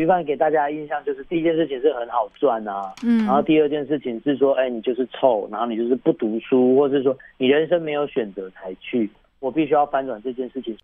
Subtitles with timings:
[0.00, 9.10] 鱼贩给大家的印象就是第一件事情是很好赚啊，嗯，然后第二件事情是说，哎，你就是臭，然后你就是不读书，或是说你人生没有选择才去，
[9.40, 10.74] 我必须要翻转这件事情。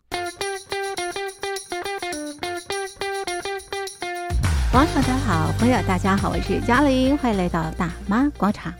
[4.70, 8.70] 广场的好朋友，大家好，我是嘉玲，欢迎来到大妈广场。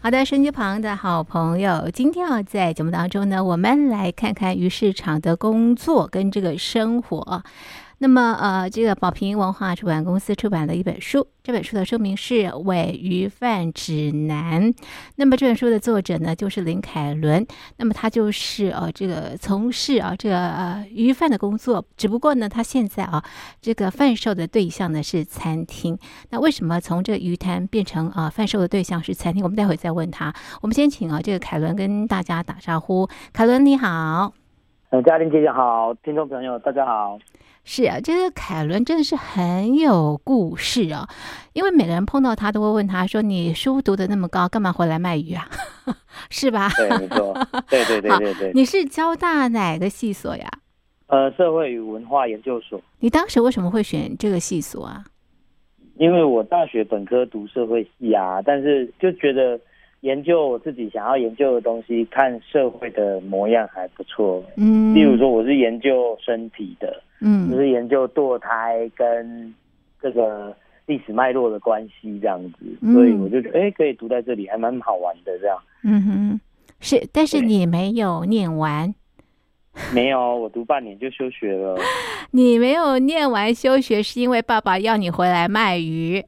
[0.00, 7.42] 好的，手机旁的好朋友，今天要在节目当中呢，我们来看看鱼市场的工作跟这个生活。
[8.02, 14.72] 那么，呃，这个宝瓶文化出版公司出版了一本书，这本书的书名是《鮪鱼贩指南》。
[15.16, 17.46] 那么这本书的作者呢，就是林凯伦。
[17.76, 23.22] 那么他就是呃，这个从事啊这个呃鱼贩的工作，只不过呢，他现在啊
[23.60, 25.98] 这个贩售的对象呢是餐厅。
[26.30, 29.42] 那为什么从这鱼摊变成啊贩售的对象是餐厅？
[29.44, 30.32] 我们待会再问他。
[30.62, 33.06] 我们先请啊这个凯伦跟大家打招呼。
[33.34, 34.32] 凯伦你好，
[34.88, 37.18] 呃，嘉玲姐姐好，听众朋友大家好。
[37.72, 41.06] 是啊，这个凯伦真的是很有故事哦！
[41.52, 45.48] 因为每个人碰到他都会问他说：“你书读的那么高，干嘛回来卖鱼啊？”
[46.30, 46.68] 是吧？
[46.76, 47.32] 对，没错。
[47.68, 48.50] 对对对对对。
[48.54, 50.50] 你是交大哪个系所呀？
[51.06, 52.82] 呃，社会与文化研究所。
[52.98, 55.04] 你当时为什么会选这个系所啊？
[55.96, 59.60] 因为我大学本科读社会系啊，但是就觉得。
[60.00, 64.42] 研究我自己想要研究的东西，看社会的模样还不错。
[64.56, 69.54] 嗯，例如说我是研究身体的，嗯，就是研究堕胎跟
[70.00, 70.56] 这个
[70.86, 75.58] 历史脉络的关系这样子，嗯、所以我就觉得哎、欸，可以读在这里，还蛮好玩的这样。
[75.84, 76.40] 嗯哼，
[76.80, 78.94] 是，但是你没有念完。
[79.94, 81.78] 没有，我读半年就休学了。
[82.32, 86.24] 你没有念完休学，是因为爸爸要你回来卖鱼。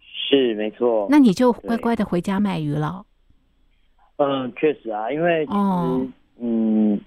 [0.00, 3.04] 是没错，那你就乖乖的回家卖鱼了。
[4.18, 6.06] 嗯，确实啊，因为其实、哦、
[6.40, 7.00] 嗯，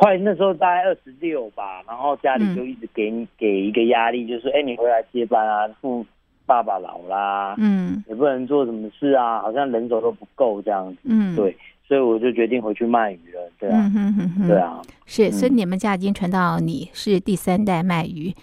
[0.00, 6.06] 快那时候大概二十六吧，然后家里就一直给你、嗯、给一个压力，就是哎，你回来接班啊，父
[6.46, 11.54] 爸爸老啦，嗯，也不能做什么事啊，好像人手都不够这样子，嗯，对，
[11.86, 14.48] 所以我就决定回去卖鱼了，对啊，嗯、哼哼哼。
[14.48, 18.34] 对啊，是，所以你们家已经传到你是第三代卖鱼。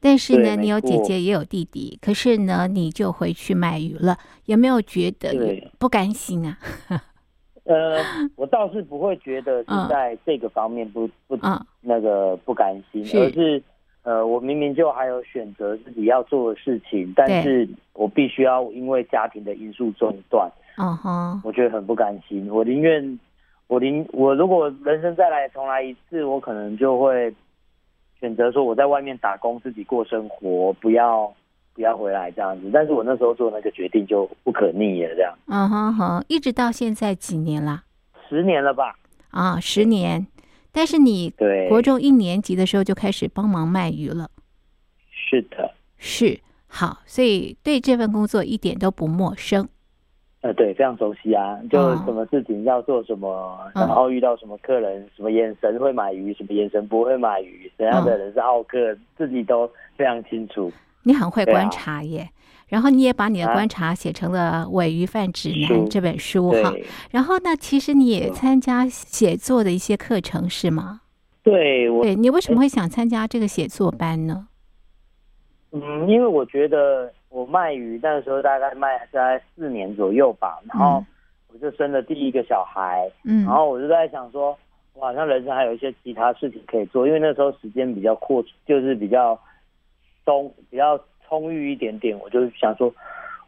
[0.00, 5.32] 但是呢，你有姐姐也有弟弟，可是呢，你就回去卖鱼了，有没有觉得
[5.78, 6.58] 不甘心啊？
[7.64, 7.98] 呃，
[8.36, 11.38] 我倒是不会觉得是在这个方面不、嗯、不
[11.80, 13.62] 那个不甘心，是而是
[14.02, 20.50] 呃，我明明就还有选择自己要做的事情，但是我必须要因为家庭的因素中断。
[20.78, 22.48] 嗯哼，我觉得很不甘心。
[22.50, 23.18] 我宁愿
[23.66, 27.34] 我宁我如果人生再来重来一次，我可能就会。
[28.20, 31.30] 选择说我在外面打工，自己过生活，不要
[31.74, 32.70] 不要回来这样子。
[32.72, 35.34] 但是我那时候做那个决定就不可逆了，这样。
[35.46, 37.82] 嗯哼哼，一直到现在几年了？
[38.28, 38.96] 十年了吧？
[39.30, 40.26] 啊，十年。
[40.72, 44.28] 但是你对国中一年级的时候就开始帮忙卖鱼了。
[45.10, 49.68] 是的，是好，所以对这份工作一点都不陌生。
[50.40, 60.70] 呃，对，非常熟悉啊，就什么事情要做什么，哦、然后遇到什么客人，什么眼神会买鱼，什么眼神不会买鱼，怎样的人是奥客，哦、自己都非常清楚。
[61.04, 66.74] 你很会观察耶，啊、然后你也把你的观察写成了《尾鱼贩指南》这本书哈。
[67.10, 71.00] 然后呢，其实你也参加写作的一些课程是吗？
[71.42, 74.48] 对，我对，你为什么会想参加这个写作班呢？
[75.72, 77.12] 嗯，因为我觉得。
[77.34, 81.04] 我卖鱼那个时候大概卖在四年左右吧，然后
[81.52, 84.56] 我就生了第一个小孩，嗯，然后我就在想说，
[84.94, 89.36] 我好像人生还有一些其他事情可以做，因为那时候时间比较阔，就是比较
[90.24, 92.92] 松，比较充裕一点点，我就想说，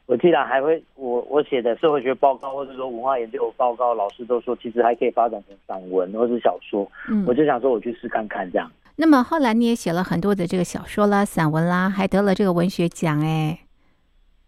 [0.06, 8.70] 我既然还会，我我写的社会学报告或者说文化研究报告，老师都说其实还可以发展成散文或是小说，嗯，我就想说我去试看看这样。
[8.96, 13.58] 那么后来你也写了很多的这个小说啦、散文啦，还得了这个文学奖哎。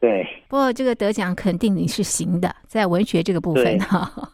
[0.01, 4.33] 对，不过这个得奖肯定你是行的，在文学这个部分哈，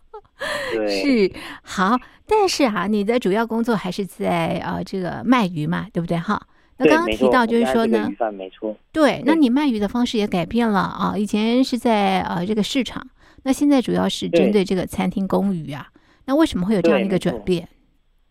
[0.75, 6.39] 对， 是好，但是哈、啊，你的主要工作还是在啊这个卖鱼嘛，对不对哈？
[6.77, 13.07] 那刚刚提到就是说呢，没错，对，那你卖鱼的方式也改变了啊，以前是在呃这个市场，
[13.45, 15.89] 那现在主要是针对这个餐厅公鱼啊，
[16.27, 17.69] 那为什么会有这样一个转变？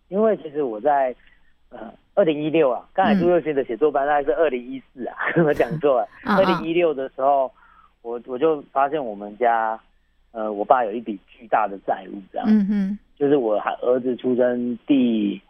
[0.09, 1.15] 因为其实我在
[1.69, 1.79] 呃。
[2.15, 6.07] 二零一六啊，刚才朱幼训的写作班，大概是二零一四啊， 我讲错了。
[6.23, 7.51] 二零一六的时候，
[8.03, 9.79] 我我就发现我们家，
[10.31, 15.41] 呃，我爸有一笔巨大的债务，这样，嗯哼，就是我还儿子出生第，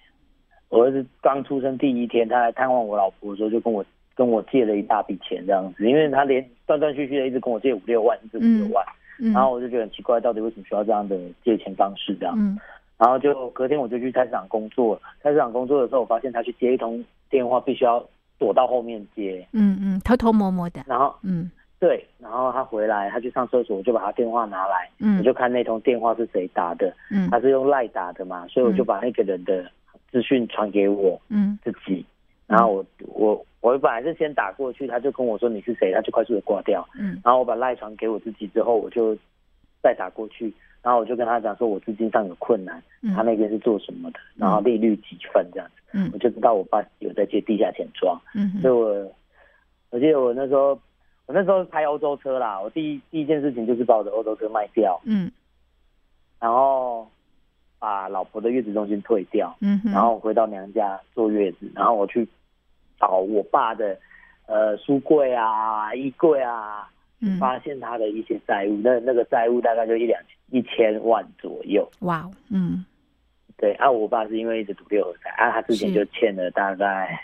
[0.73, 3.85] 我儿子刚出生第一天，他来探望我老婆的时候，就跟我
[4.15, 8.83] 跟我借了一大笔钱，这样子，因为他连断断续续的一直跟我借五六万，一直五六万，
[9.19, 12.33] 嗯嗯、然后我就觉得很奇怪，到底为什么需要这样的借钱方式，这样。
[12.35, 12.57] 嗯。
[12.97, 18.03] 然后就隔天我就去菜市场工作，菜市场工作的时候，我发现他去接一通电话，必须要
[18.39, 21.51] 躲到后面接，嗯嗯，偷偷摸摸的，然后嗯。
[21.79, 29.69] 对，然后他回来，他去上厕所，我就把他电话拿来，嗯，我就看那通电话是谁打的，嗯，他是用赖打的嘛，所以我就把那个人的
[30.13, 32.05] 资讯传给我，嗯，自己，
[32.47, 39.17] 然后我我我本来是先打过去，他就跟我说你是谁，他就快速的挂掉，嗯，然后我把赖传给我自己之后，我就
[39.81, 40.53] 再打过去。
[40.83, 49.11] 然后我就跟他讲说，我资金上有困难，嗯、他那边是做什么的，然后利率几分这样子，嗯，我就知道我爸有在借地下钱庄，嗯，所以我
[49.91, 50.77] 我记得我那时候
[51.25, 55.31] 我那时候开欧洲车啦，我第一第一件事情就是把我的欧洲车卖掉，嗯，
[56.37, 57.09] 然后
[57.83, 62.25] 把老婆的月子中心退掉，嗯，然后回到娘家坐月子，然后我去
[62.97, 63.99] 找我爸的
[64.47, 66.89] 呃书柜啊、衣柜啊。
[67.39, 70.21] 发现他的一些债务，那那个债务大概就一两
[70.51, 71.89] 一千万左右。
[72.01, 72.83] 哇，嗯，
[73.55, 77.17] 对，啊，我爸是因为一直赌六合彩，啊，他之前就欠了大概，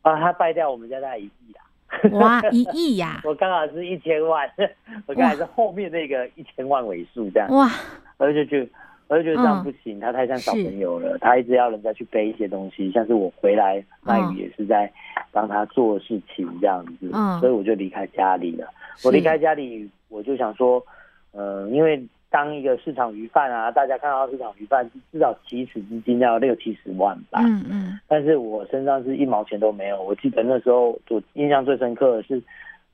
[0.00, 2.18] 啊，他败掉我们家大概一亿啦。
[2.18, 3.20] 哇， 一亿呀！
[3.24, 4.50] 我刚好是一千万，
[5.06, 7.50] 我刚才是后面那个一千万尾数这样。
[7.50, 7.68] 哇，
[8.16, 8.66] 而且就。
[9.08, 14.90] 我就觉得这样不行，嗯、他太像小朋友了，他一直要人家去背一些东西，像是我回来卖鱼也是在
[15.30, 18.66] 帮他做事情这样子，嗯、所以我就离开家里了。
[19.04, 20.84] 我离开家里，我就想说，
[21.32, 30.02] 呃，因为当一个市场鱼贩啊，大家看到市场鱼贩至少起始资金要六七十万吧，嗯嗯，但是我身上是一毛钱都没有。
[30.02, 32.42] 我记得那时候我印象最深刻的是，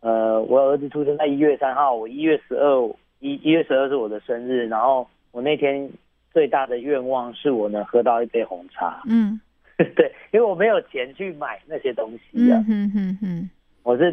[0.00, 2.90] 呃，我儿子出生在一月三号，我一月十二
[3.20, 5.90] 一一月十二是我的生日，然后我那天。
[6.30, 9.02] 最大的愿望是我能喝到一杯红茶。
[9.06, 9.40] 嗯，
[9.96, 12.62] 对，因为我没有钱去买那些东西啊。
[12.68, 13.50] 嗯嗯嗯，
[13.82, 14.12] 我是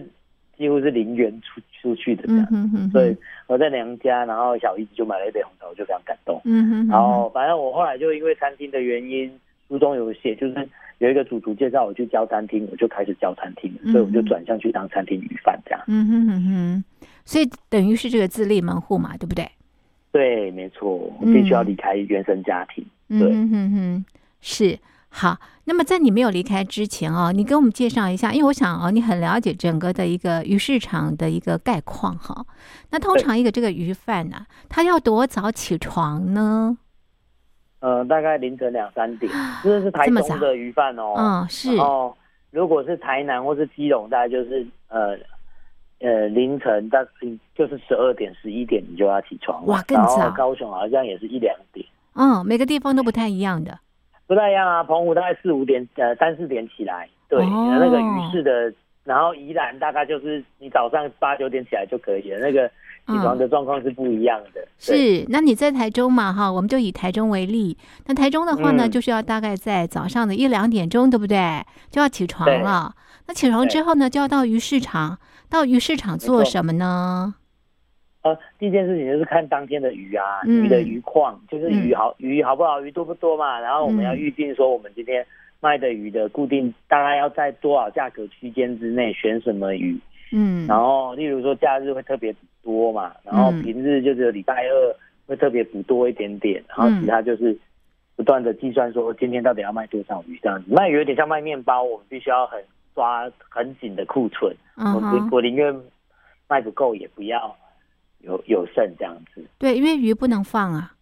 [0.58, 2.48] 几乎是零元出出去的这样。
[2.52, 3.16] 嗯嗯，所以
[3.48, 6.42] 我在娘家，然后小姨子就买了一杯红茶，我就非常感动。
[6.46, 6.88] 嗯哼。
[6.88, 9.30] 然后反正我后来就因为餐厅的原因，
[9.68, 10.70] 书中有写，就是
[11.00, 15.84] 有一个主厨介绍我去教餐厅，我就开始教餐厅，所以我就转向去当餐厅鱼贩这样。
[15.88, 16.84] 嗯哼哼哼，
[17.26, 19.46] 所以等于是这个自立门户嘛，对不对？
[20.16, 22.86] 对，没错，我必须要离开原生家庭。
[23.10, 24.06] 嗯、对，嗯哼哼，
[24.40, 24.80] 是
[25.10, 25.38] 好。
[25.66, 32.46] 那么在你没有离开之前哦，你给我们介绍一下，因为我想哦，你很了解整个的一个鱼市场的一个概况哈。
[32.92, 36.78] 那通常一个这个鱼贩呢、啊，他要多早起床呢？
[37.82, 39.30] 呃，大概凌晨两三点，
[39.62, 41.14] 这是台中的鱼贩哦。
[41.18, 41.76] 嗯，是。
[41.76, 42.16] 哦，
[42.52, 45.18] 如果是台南或是基隆，大概就是呃。
[46.00, 47.09] 呃，凌晨大概
[47.56, 49.65] 就是十二点、十一点，你就要起床。
[49.65, 50.30] 哇，更早。
[50.31, 51.86] 高雄好像也是一两点。
[52.15, 53.80] 嗯，每个地方都不太一样的。
[54.27, 57.07] 不太一样啊，澎湖大概四五点，呃，三四点起来。
[57.30, 62.39] 对，哦、那个鱼市的，然后宜兰大概就是你早上八九点起来就可以了。
[62.39, 62.68] 那个
[63.07, 64.62] 起床的状况是不一样的。
[64.62, 66.33] 嗯、是，那你在台中嘛？
[66.33, 67.77] 哈，我们就以台中为例。
[68.06, 71.63] 那台中的话呢，嗯、就是要大概在早上的一两点钟，对不对？
[71.89, 72.94] 就要起床了。
[73.27, 75.18] 那起床之后呢，就要到鱼市场。
[75.50, 77.36] 到鱼市场做什么呢？
[78.24, 83.59] 呃，第一件事情就是看当天的鱼啊，嗯、鱼的鱼况，就是鱼好、嗯、鱼好不好，鱼多不多嘛。
[83.59, 85.24] 然后我们要预定说，我们今天
[85.59, 89.95] 卖的鱼的固定大概要在多少价格区间之内选什么鱼。
[90.31, 94.95] 嗯，然后例如说假日会特别多嘛，然后平日就只有礼拜二
[95.27, 97.56] 会特别补多一点点，然后其他就是
[98.15, 100.74] 不断的计算说今天到底要卖多少鱼这样子。
[100.74, 102.59] 卖鱼有点像卖面包，我们必须要很。
[102.95, 104.95] 抓很紧的库存，uh.
[104.95, 105.75] 我我宁愿
[106.47, 107.56] 卖不够也不要
[108.19, 109.45] 有有剩这样子。
[109.59, 110.94] 对，因为鱼不能放啊。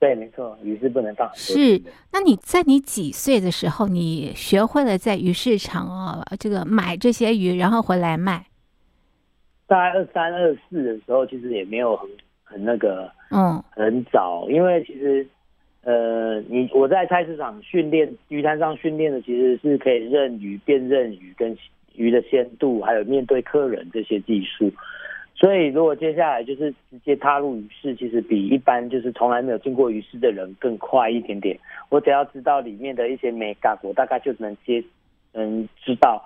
[0.00, 1.30] 对，没错，鱼是不能放。
[1.32, 8.46] 是，那你在你几岁的时候，你学会了在鱼市场哦，这个买这些鱼，然后回来卖？
[9.68, 12.10] 大概二三二四的时候，其实也没有很
[12.42, 15.26] 很那个，嗯，很早，因为其实。
[15.84, 21.56] 呃，你我在菜市场训练，鱼摊上训练的其实是可以认鱼、辨认鱼跟
[21.94, 24.72] 鱼的鲜度，还有面对客人这些技术。
[25.34, 31.58] 所以，如果接下来就是直接踏入鱼市，其实比一般就是从来没有进过鱼市的人更快一点点。
[31.88, 34.80] 我只要知道里面的一些眉角，我大概就能接，
[35.32, 36.22] 嗯，知道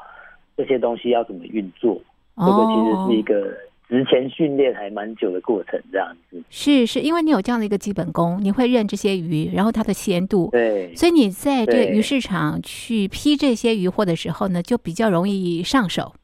[0.54, 1.98] 这些东西要怎么运作。
[2.36, 3.56] 这个其实是一个。
[3.88, 16.14] 之前训练还蛮久的过程，这样子是是因为你有这样的一个基本功，你会认这些鱼，然后它的鲜度，对，所以你在这个鱼市场去批这些鱼货的时候呢，就比较容易上手。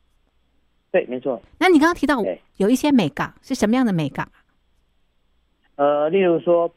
[0.91, 1.41] 对，没错。
[1.61, 2.21] 那你刚刚提到
[2.57, 4.29] 有一些美港是什么样的美港？
[5.77, 6.69] 呃，例如说，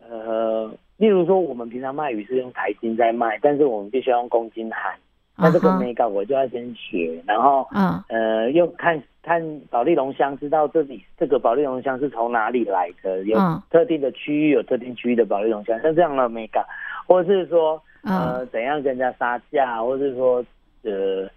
[0.00, 4.98] 呃，例如说，我们平常卖鱼是用台斤在卖，但是我们必须要用公斤喊。
[5.38, 9.00] 那这个美港我就要先学，然后，嗯，呃，又看。
[9.26, 13.24] 看保利龙乡，知道这里这个保利龙乡是从哪里来的？
[13.24, 13.36] 有
[13.70, 16.64] 特定的区域，有特定区域的保利龙乡，像这样的美感，
[17.08, 20.44] 或者是说，呃，怎样跟人家杀价，或者是说，
[20.84, 21.28] 呃，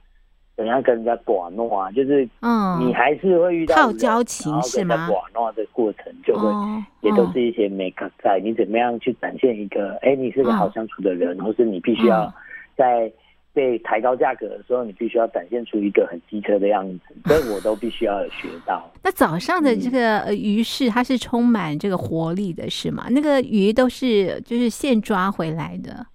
[0.56, 5.10] 怎样跟人家寡诺啊，就是嗯，你还是会遇到靠交情是吗？
[5.10, 12.32] 寡诺的过程就会、哦、也都是一些美感在，你怎么样去展现一个，哎、欸，你是个好相处的人，哦、或是你必须要
[12.76, 13.12] 在。
[13.54, 18.90] 被抬高价格的时候，你必须要展现出一个很机车的样子， 所以我都必须要有学到。
[19.04, 23.08] 那早上的这个鱼市，它是充满这个活力的，是吗？
[23.10, 26.06] 那个鱼都是就是现抓回来的。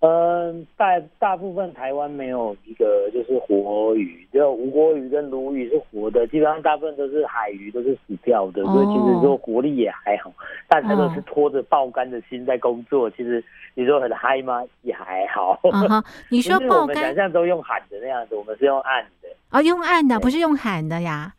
[0.00, 10.30] 嗯，大大部分台湾没有一个就是活鱼，只有吴郭鱼跟鲈鱼是活的，基本上大部分都是海鱼，都是死掉的，哦、所以其实说活力也还好，
[10.68, 13.06] 大家都是拖着爆肝的心在工作。
[13.06, 13.42] 哦、其实
[13.74, 14.62] 你说很嗨吗？
[14.82, 15.58] 也还好。
[15.72, 19.28] 啊、你说 爆肝，我们想象都用喊的那样子，我们是用按的。
[19.50, 21.32] 哦，用按的，不是用喊的呀？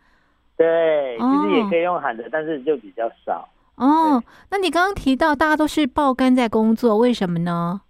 [0.58, 3.48] 对，其实也可以用喊的，但是就比较少。
[3.76, 7.82] 哦，那你刚刚提到大家都是爆肝在工作，为什么呢？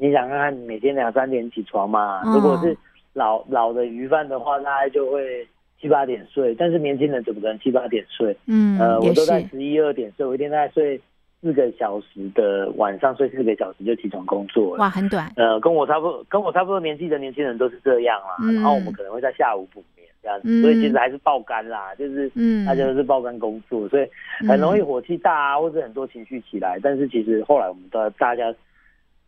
[0.00, 2.22] 你想看看每天两三点起床嘛？
[2.24, 2.76] 如果是
[3.14, 5.44] 老老的鱼贩的话，大概就会
[5.80, 6.54] 七八点睡。
[6.54, 8.36] 但是年轻人怎么可能七八点睡？
[8.46, 11.00] 嗯，呃，我都在十一二点睡，我一天大概睡
[11.40, 14.80] 四个小时的晚上，睡四个小时就起床工作了。
[14.80, 15.28] 哇，很短。
[15.34, 18.36] 呃，跟我差不多，跟我差不多年纪的年轻人都是这样啦。
[18.40, 24.06] 嗯、然后我们可能会在下午补眠这样子，嗯、所以其实还是爆肝啦，就是嗯，大家都是爆肝工作，所以
[24.48, 26.78] 很容易火气大啊，或者很多情绪起来。
[26.80, 28.54] 但是其实后来我们都大家。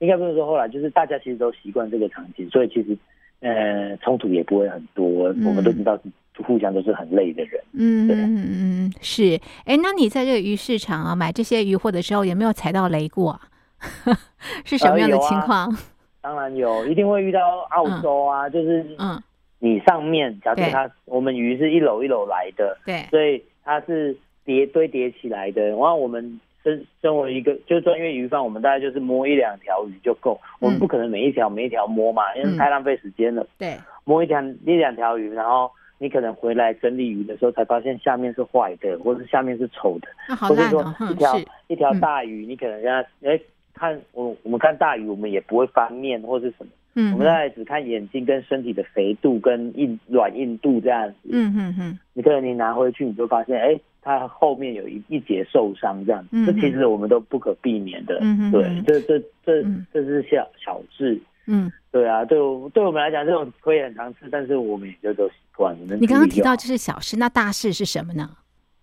[0.01, 2.97] 应该不是说后来，就是大家其实都习惯这个场景，所以其实，
[3.41, 5.29] 呃，冲突也不会很多。
[5.35, 5.99] 嗯、我们都知道，
[6.39, 7.63] 互相都是很累的人。
[7.75, 9.39] 嗯对嗯嗯是。
[9.67, 13.39] 哎，那你在这个鱼市场啊买这些鱼货的时候，有没有踩到雷过？
[14.65, 15.67] 是什么样的情况？
[15.69, 15.79] 呃啊？
[16.23, 19.23] 当然有，一定会遇到澳洲啊，嗯、就是嗯，
[19.59, 24.17] 你上面假设它，我们鱼是一篓一篓来的，对，所以它是
[24.47, 26.41] 叠堆叠起来的，然后我们。
[26.63, 33.47] 身身为一个就是专业鱼贩，我们大概就是摸一两条鱼就够，嗯、我们不可能每一条每一条摸嘛，因为太浪费时间了。
[33.59, 43.41] 对，摸一条一两条鱼，然后你可能回来整理鱼的时候才发现下面是坏的，或者下面是丑的，或者说一条一条大鱼，你可能让它哎
[43.73, 51.31] 看我我们看大鱼，我们也不会翻面或是什么，嗯，我们大概只看眼睛跟身体的肥度跟硬软硬度这样子。
[51.33, 53.81] 嗯嗯嗯，你可能你拿回去你就发现哎。
[54.03, 58.19] 它后面有一一节受伤，这样，嗯、这其实我们都不可避免的。
[58.23, 61.21] 嗯、对，这这这这是小小事。
[61.47, 65.97] 嗯，对啊，对我对我们来讲，这种亏很常吃，但是我们也就都习惯了。
[65.97, 68.31] 你刚刚提到这是小事，那大事是什么呢？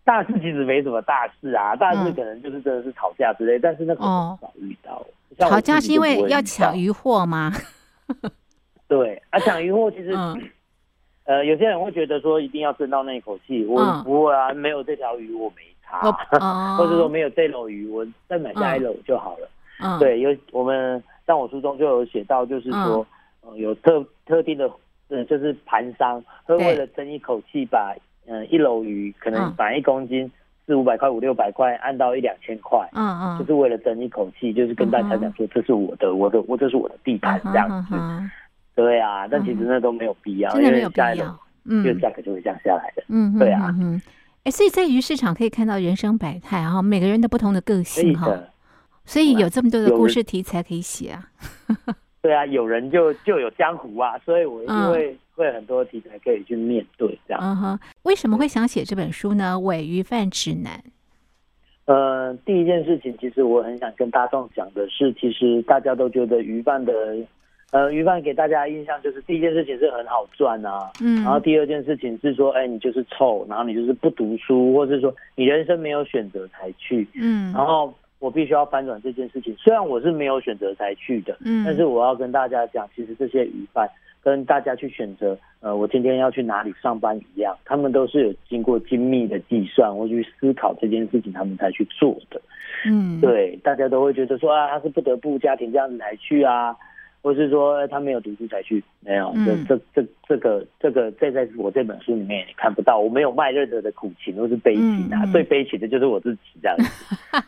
[0.04, 5.06] 大事其实没什么大事啊，大事可能就是真的是吵架之类，嗯、但是那个很少遇到。
[5.38, 7.54] 哦、吵架是因为要抢鱼货吗？
[8.88, 10.14] 对啊，抢鱼货其实。
[10.16, 10.42] 嗯
[11.28, 16.00] 呃，有些人会觉得说一定要争到那一口气，我不会啊，没有这条鱼我没差，
[16.80, 19.50] 或者说没有这篓鱼，我再买下一篓就好了。
[19.84, 23.06] 嗯，对，有我们像我书中就有写到，就是说，
[23.42, 24.72] 呃，有特特定的，
[25.10, 27.94] 呃，就是盘商会为了争一口气，把
[28.26, 30.32] 嗯一篓鱼可能把一公斤
[30.66, 37.96] 四五百块、五六百块按到一两千块，嗯嗯，就是为了争一口气，就是跟大家讲说这是我的，我的，我这是我的地盘这样子。
[38.78, 43.04] 对啊，但其实那都没有必要，嗯、因为下一个，嗯，就价格就会降下来的。
[43.08, 44.00] 嗯，对啊，嗯，
[44.44, 48.32] 哎，所以在鱼市场可以看到人生百态哈，每个人的不同的个性哈，
[49.04, 51.28] 所以有这么多的故事题材可以写啊。
[52.22, 57.42] 对啊，有人就就有江湖啊，所以我一定会、嗯、会很多题材可以去面对这样。
[57.42, 59.56] 嗯哼，为什么会想写这本书呢？
[59.60, 60.74] 《尾鱼贩指南》。
[61.86, 66.94] 呃，第一件事情，其实我很想跟大众讲的是，其实大家都觉得鱼贩的。
[67.72, 79.54] 呃，鱼贩给大家的印象就是第一件事情是很好赚啊，嗯，然后第二件事情是说，哎，你就是臭，然后你就是不读书，或是说你人生没有选择才去，嗯，然后我必须要翻转这件事情。
[79.58, 83.86] 虽然我是没有选择才去的，嗯，但是我要跟大家讲，其实这些鱼贩
[84.24, 92.42] 跟大家去选择，呃，我今天要去哪里上班一样，他们都是有经过精密的计算或去思考这件事情，他们才去做的，
[92.86, 96.74] 嗯，对，大家都会觉得说啊，他是不得不家庭这样子才去啊。
[97.22, 106.90] 或是说他没有读书才去，没有，这这这这个这个这在我这本书里面也看不到，我没有卖任何的苦情或是悲情啊，最悲情的就是我自己这样子。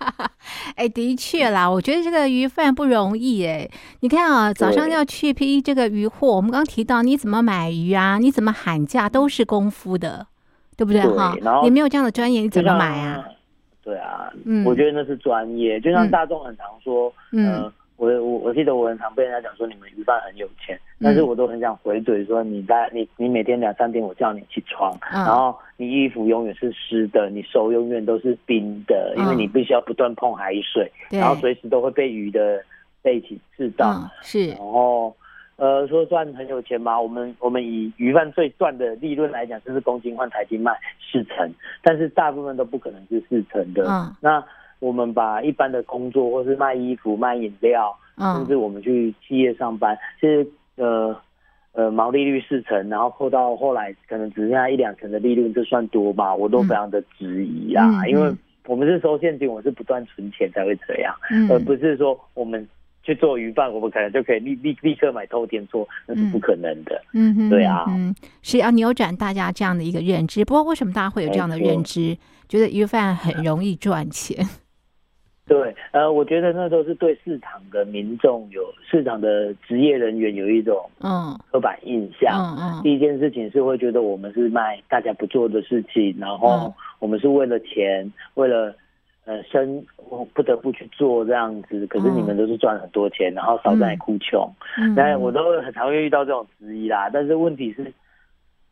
[0.76, 3.70] 哎，的确啦，我觉得这个鱼贩不容易哎。
[4.02, 10.28] 你看啊，早上要去批这个鱼货，我们刚提到你怎么买鱼啊，你怎么喊价都是功夫的，
[10.76, 11.36] 对不对哈？
[11.64, 13.24] 你没有这样的专业，你怎么买啊？
[13.84, 17.72] 对啊，嗯，我觉得那是专业，就像大众很常说，嗯。
[18.00, 32.64] 我我我记得我很常被人家讲说，你们鱼贩很有钱，但是我都很想回嘴说，你在你你每天两三点我叫你起床，然后你衣服永远是湿的，你手永远都是冰的，因为你必须要不断碰海水，然后随时都会被鱼的
[33.02, 35.14] 背鳍刺到，是，然后
[35.58, 36.98] 呃，说赚很有钱吗？
[36.98, 40.72] 我们我们以鱼贩最赚的利润来讲，就是公斤换台斤卖
[41.12, 41.54] 四成，
[41.84, 43.86] 但是大部分都不可能是四成的。
[43.90, 44.42] 嗯，那
[44.80, 51.16] 我们把一般的工作，或是卖衣服、卖饮料，甚至我们去企业上班，其实呃
[51.74, 56.34] 呃毛利率四成，然后扣到后来可能只剩下一两成的利润，这算多吗？
[56.34, 58.32] 我都非常的质疑啊，因为
[58.66, 62.68] 我们是收现金，我是不断存钱才会这样，嗯、而不是说我们。
[63.02, 67.02] 去做鱼贩，我们可能就可以立立立刻买透天做，那是不可能的。
[67.14, 70.46] 嗯哼，对啊，嗯，是要扭转大家这样的一个认知。
[70.46, 74.46] 不过，为什么大家会有这样的认知，错觉得鱼贩很容易赚钱？
[75.50, 82.56] 对，呃，我觉得那都是对市场的民众有市场的职业人员有一种嗯刻板印象。
[82.56, 88.74] 嗯嗯，嗯第一件事情是会觉得我们是卖大家不做的事情，然后我们是为了钱，为了。
[89.26, 94.52] 呃，生我不得不去做这样子，可是你们都是赚很多钱，嗯、然后少在哭穷，
[94.96, 97.12] 但、嗯、我都很常会遇到这种质疑啦。
[97.14, 97.94] 但是问题是，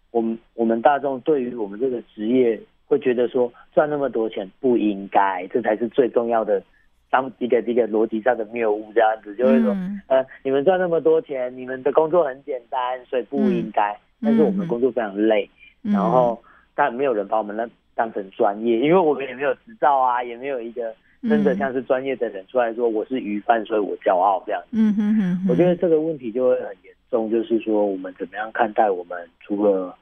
[0.10, 6.64] 我们我们大众对于我们这个职业，会觉得说赚那么多钱不应该，这才是最重要的。
[7.10, 13.94] 当一个一个逻辑上的谬误，这样子就会说，嗯、呃，你们赚那么多钱，你们的工作很简单，所以不应该。
[14.22, 15.50] 嗯、但是我们工作非常累，
[15.84, 16.42] 嗯、然后
[16.74, 17.70] 但没有人把我们当。
[17.98, 24.62] 当成专业，因为我们也没有执照啊，也没有一个真的像是专业的人出来说我是鱼贩，所以我骄傲这样。
[24.72, 29.98] 嗯哼哼，我觉得这个问题就会很严重，就是说我们怎么样看待我们除了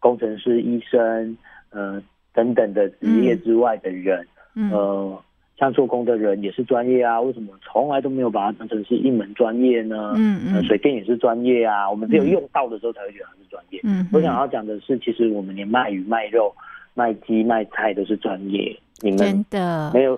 [0.00, 1.36] 工程师、医生，
[1.68, 2.02] 呃
[2.34, 5.22] 等等的职业之外的人，嗯、呃，
[5.56, 10.12] 像做工的人也是专业啊，为什么从来都没有把它当成是一门专业呢？
[10.16, 13.80] 嗯嗯、呃，水电也是专业啊，我们只有用到的时候才会觉得它是专业。
[13.84, 16.54] 嗯，我想要讲的是，其实我们连卖鱼卖肉。
[16.96, 20.14] 卖鸡卖菜都是专业，你们真的没有、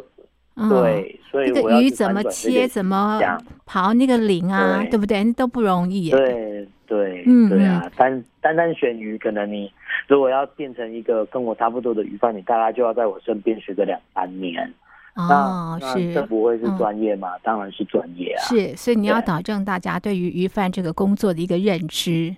[0.57, 1.49] 嗯、对，所以
[1.83, 3.19] 鱼怎么切，怎么
[3.67, 5.33] 刨那个鳞啊，对，对不对？
[5.33, 6.11] 都不容易。
[6.11, 9.71] 对对，嗯，对啊，单单单选鱼，可能你
[10.07, 14.73] 如果要变成一个跟我差不多的鱼贩，你大概就要在我身边学个两三年。
[15.17, 17.37] 哦，那是这不会是专业吗？
[17.37, 18.41] 嗯、当然是专业啊。
[18.45, 22.37] 是，所以你要保证大家对于鱼贩这个工作的一个认知。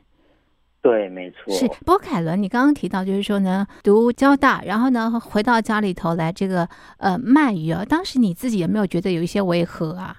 [0.80, 1.52] 对，没错。
[1.52, 10.16] 是，不过凯伦，你刚刚提到就是说呢，读交大，然后呢回到家里头来，这个呃卖鱼啊，当时你自己有没有觉得有一些违和啊？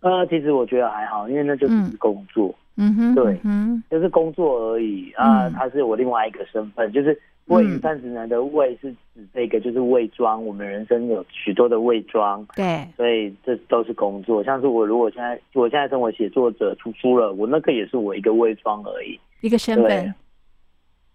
[0.00, 2.54] 呃，其实我觉得还好，因为那就是工作，嗯
[2.94, 5.48] 哼，对，嗯，就是工作而已啊。
[5.50, 10.44] 他是我另外一个身份，就是伪鱼贩指南的伪是指这个，就是伪装。
[10.44, 14.44] 我们人生有许多的伪装，对，所以这都是工作。
[14.44, 19.18] 像是我如果现在我现在成为写作者出书了，我那个也是我一个伪装而已。
[19.40, 20.14] 一个身份，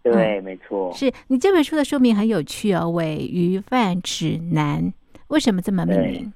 [0.02, 0.92] 对，嗯、没错。
[0.94, 4.82] 是你这本书的书名很有趣哦，《伪鱼贩指南》，
[5.28, 6.34] 为什么这么命名？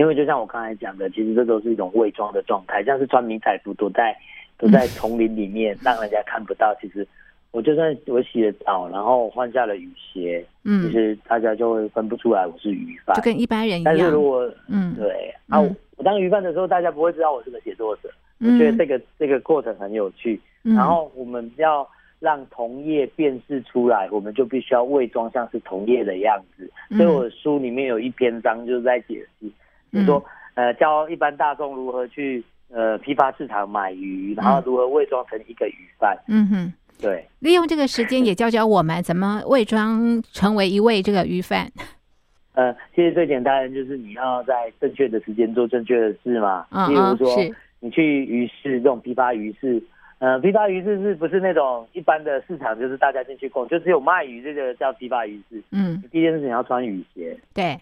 [0.00, 4.16] 因为就像我刚才讲的，其实这都是一种伪装的状态，像是穿迷彩服躲在
[4.56, 6.74] 躲在丛林里面， 嗯、让人家看不到。
[6.80, 7.06] 其实
[7.50, 13.84] 我就算我洗了澡，然后换下了雨鞋，嗯，其实大家就会分不出来我是鱼贩，就跟一般人一样。
[13.84, 18.10] 但是如果嗯，对啊，嗯、我当鱼贩的时候，大家不会知道我是个写作者。
[18.38, 21.86] 我觉得这个、嗯、这个过程很有趣，然后我们要
[22.20, 26.70] 让同业辨识出来，我们就必须要伪装像是同业的样子。
[26.96, 29.46] 所以我书里面有一篇章就是在解释，
[29.92, 30.24] 就是说
[30.54, 36.16] 呃教一般大众如何去呃批发市场买鱼，然后如何伪装成一个鱼贩。
[36.28, 41.70] 嗯哼，对，利用这个时间也教教我们怎么伪装成为一位这个鱼贩。
[42.54, 46.90] 呃，其实最简单的就是你要在正确的时间做正确的事嘛，嗯。
[46.90, 47.54] 例如说。
[47.82, 49.82] 你去鱼市这种批发鱼市，
[50.18, 52.78] 呃，批发鱼市是不是那种一般的市场？
[52.78, 55.62] 就是大家进去逛，就只有卖鱼这个叫批发鱼市。
[55.72, 57.34] 嗯，第一件事情要穿雨鞋。
[57.54, 57.78] 对，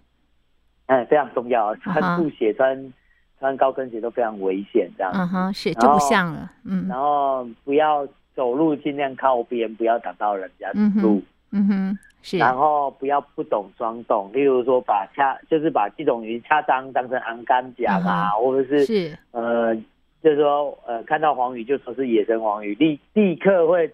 [0.88, 2.92] 哎，非常重要，穿布鞋、穿
[3.38, 5.12] 穿高跟鞋都非常危险，这样。
[5.14, 6.50] 嗯哼，是就不像了。
[6.64, 11.22] 嗯，然后不要走路尽量靠边，不要挡到人家的路。
[11.52, 11.98] 嗯哼。
[12.20, 19.72] 是，然后不要不懂装懂，例如说把恰，就是把这种鱼恰当当成昂干甲啊，嗯、或者是是呃，
[20.20, 23.88] 就是说呃，看到黄鱼就说是野生黄鱼，立立刻会，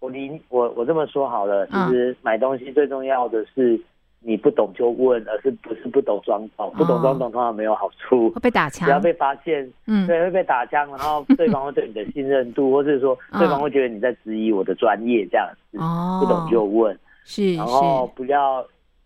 [0.00, 3.80] 我你我我这么说好了，其实买东西最重要的是
[4.22, 16.96] 你不懂就问，而是不是不懂装懂，不懂装懂通常没有好处，会被打枪，只要被发现，嗯，对，会被打枪，然后对方会对你的信任度， 或者是说对方会觉得你在质疑我的专业这样子，哦，不懂就问。
[17.24, 18.64] 是，然后不要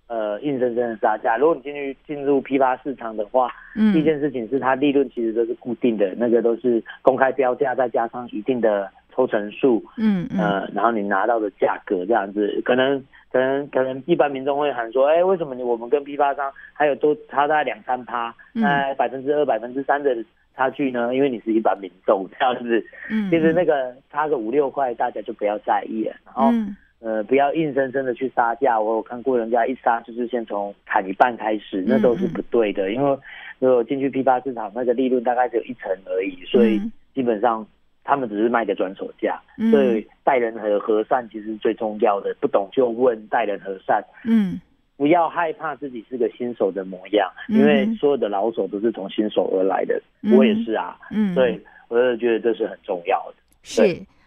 [0.08, 1.36] 呃硬生生的杀价。
[1.36, 10.40] 如果你进去进入批发市场的话，嗯，第一件事情是它利润其实都是固定的，那个都是公开标价，再加上一定的抽成数，嗯，嗯。
[10.40, 13.02] 呃，然后你拿到的价格这样子，可能
[13.34, 20.16] 可能可能一般民众会喊说，哎，为什么你我们跟批发商还有都差大概两三趴，那百分之二百分之三的
[20.54, 21.12] 差距呢？
[21.12, 26.14] 因为你是一般民众这样子，嗯，其实那个差个五六块，大家就不要在意了。
[26.24, 28.78] 然后，嗯、呃，不要硬生生的去杀价。
[28.78, 32.88] 我有看过人家一杀就是先从砍一半开始，那都是不对的。
[32.88, 33.18] 嗯、因为
[33.58, 36.80] 如果进去批发市场，那个利润大概只有一成而已，所以
[37.12, 37.66] 基本上
[38.04, 39.40] 他们只是卖个转手价。
[39.58, 44.04] 嗯、所以待人和和善其实最重要的，不懂就问，待人和善。
[44.24, 44.60] 嗯。
[44.96, 50.96] 不要害怕自己是个新手的模样，因为所有的老手都是从新手而来的，嗯、我也是啊。
[51.10, 53.34] 嗯，对，我就觉得这是很重要的。
[53.64, 53.82] 是，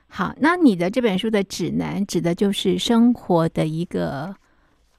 [0.10, 4.36] 好，那你的这本书的指南指的就是生活的一个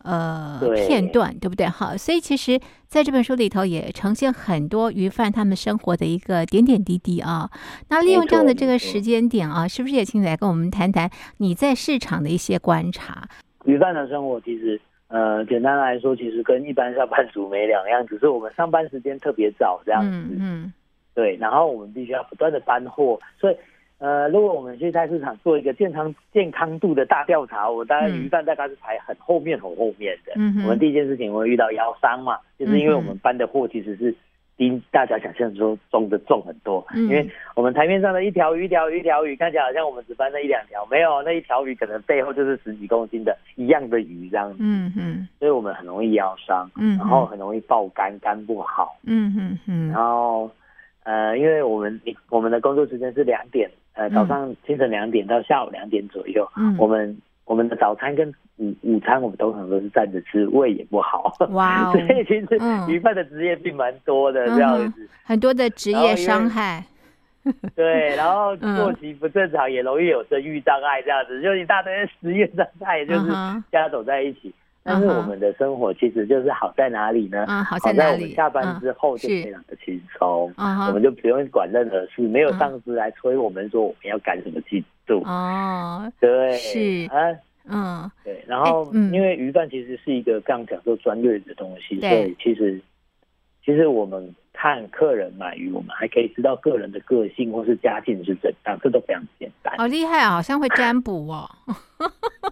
[0.09, 1.67] 呃片段，对不对？
[1.67, 7.51] 好，所以其实在这本书里头也呈现很多鱼贩他们生活的一个点点滴滴啊。
[7.91, 13.29] 那利用这样的这个时间点啊，是不是也请你来跟我们谈谈你在市场的一些观察？
[13.65, 14.81] 鱼贩的生活其实。
[15.11, 20.11] 呃，简单来说，其实跟一般上班族没两样，只是我们上班时间特别早这样子。
[20.11, 20.73] 嗯，嗯
[21.15, 23.57] 对，然后我们必须要不断的搬货，所以
[23.99, 30.33] 呃，如果我们去菜市场做一个健康健康度的大调查，我大概鱼贩大概是排很后面很后面的。
[30.37, 34.15] 嗯，我们第一件事情我会遇到腰伤嘛，就是因为我们搬的货其实是。
[34.59, 50.51] 比大家想象中重的重很多，嗯、因为我们台面上的一条鱼、一条鱼、一条鱼，看起来好像我们只搬了一两条，没有那一条鱼可能背后就是十几公斤的一样的鱼这样子，嗯嗯，所以我们很容易腰伤，嗯，然后很容易爆肝，肝不好，嗯嗯嗯，然后
[51.05, 57.15] 呃，因为我们我们的工作时间是两点，呃，早上清晨两点到下午两点左右，嗯，我们。
[57.49, 61.33] 我们的早餐跟午午餐，我们都很多是站着吃，胃也不好。
[61.53, 62.47] 哇、哦， 所以其实
[62.87, 65.09] 鱼贩的职业病蛮多的，这样子。
[65.25, 66.85] 很多的职业伤害。
[67.75, 73.31] 对，然后作息不正常，也容易有生育障碍，这样子，就一大堆职业伤害，就是
[73.73, 74.53] 夹走在一起。
[74.89, 77.45] 但是我们的生活其实就是好在哪里呢？
[77.47, 78.81] 嗯，好在我们下班？
[78.81, 85.23] 之后就非常的轻松，我们就不用管任何事，没有上司来催我们说我们要赶什么进度。
[85.25, 87.37] 哦，对，是啊，
[87.69, 88.43] 嗯，对。
[88.47, 92.81] 然后，因为鱼贩其实是一个非常讲究专业的东西，所以其实
[93.65, 99.73] 其实我们看客人买鱼，我们还可以知道个人的个性或是家境是怎样，这都非常简单。
[99.79, 101.49] 好厉害啊，好像会占卜哦。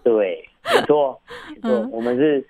[0.03, 0.47] 对。
[0.69, 1.17] 没错，
[1.47, 2.45] 没错，我们是，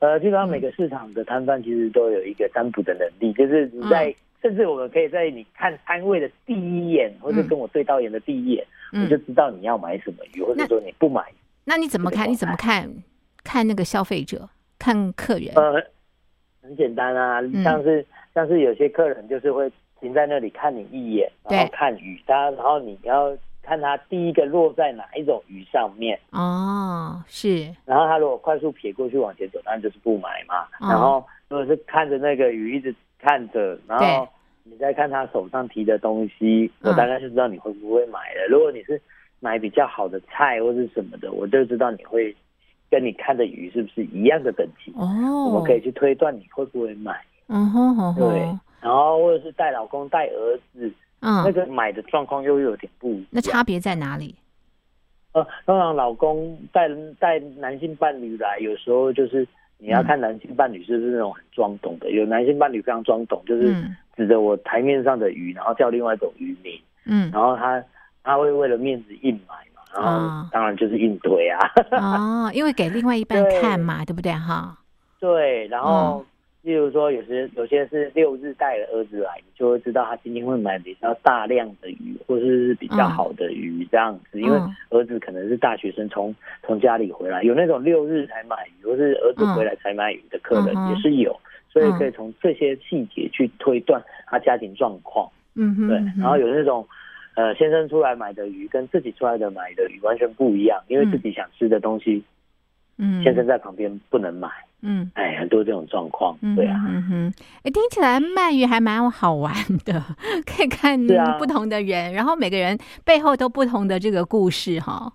[0.00, 4.12] 呃，基本上每个市场的摊贩其实都有一个占卜的能力，就是你在，
[4.42, 11.24] 甚至我们可以在你看摊位的第一眼，或者跟我对到眼的第一眼，我就知道你要买什么鱼，或者说你不买。
[11.64, 12.28] 那你怎么看？
[12.28, 12.92] 你怎么看？
[13.44, 15.54] 看那个消费者，看客人？
[15.54, 15.80] 呃，
[16.62, 19.70] 很简单啊，像是像是有些客人就是会
[20.00, 23.36] 停在那里看你一眼，然后看鱼，他然后你要。
[23.64, 27.72] 看他第一个落在哪一种鱼上面哦，是。
[27.86, 30.64] 然后他如果快速撇过去往前走，当然就是不买嘛。
[30.80, 34.28] 哦、然后如果是看着那个鱼一直看着，然后
[34.64, 38.48] 你再看他手上提的东西，我大概就知道你会不会买了。
[38.48, 39.00] 嗯、如果你是
[39.38, 42.34] 买比较好的菜或是什么的，我就知道你会
[42.92, 45.08] 跟你看的鱼是不是一样的等级哦。
[45.48, 47.18] 我们可以去推断你会不会买。
[47.48, 48.38] 嗯哼哼，对。
[48.80, 50.92] 然后或者是带老公带儿子。
[51.24, 53.26] 嗯，那个买的状况又有点不一样。
[53.30, 54.34] 那差别在哪里？
[55.34, 56.88] 呃，通常老公带
[57.20, 59.46] 带男性伴侣来，有时候就是
[59.78, 62.10] 你要看男性伴侣是不是那种很装懂的。
[62.10, 63.72] 嗯、有男性伴侣非常装懂，就是
[64.16, 66.72] 指着我台面上的鱼，然后叫另外一种渔民。
[67.06, 67.80] 嗯，然后他
[68.24, 71.58] 他会为了面子硬买嘛，然后当然就是硬推啊。
[71.92, 74.78] 哦， 因为给另外一半看嘛，对，不对哈？
[75.18, 76.24] 对，然后。
[76.24, 76.26] 嗯
[76.62, 84.40] 例如说，有些有些是六日带了儿子来，你就会知道他今天会买比较大量的鱼，或者是比较好的鱼这样子。
[84.40, 84.56] 因为
[84.90, 86.32] 儿子可能是大学生，从
[86.64, 91.36] 从家里回来，有那种六日才买鱼，或是儿子回来才买鱼的客人也是有，
[91.68, 95.28] 所以可以从这些细节去推断他家庭状况。
[95.56, 95.96] 嗯哼，对。
[96.16, 96.86] 然后有那种，
[97.34, 102.22] 呃，先生出来买的鱼跟自己出来的买的鱼完全不一样，因为自己想吃的东西，
[102.98, 104.48] 嗯，先生在旁边不能买。
[104.84, 110.02] 嗯，哎，很多这种状况，对啊，嗯哼，哎，听起来鳗鱼还蛮好玩的，
[110.44, 110.98] 可以看
[111.38, 115.12] 不同的人，啊、然后每个人背后都不同的这个故事，哈。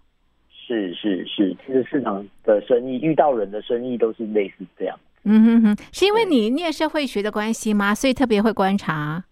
[0.50, 4.98] 是是是，其实市场的生意遇到人的生意都是类似这样。
[5.24, 7.94] 嗯哼哼，是因为你念社会学的关系吗？
[7.94, 9.26] 所以特别会观察。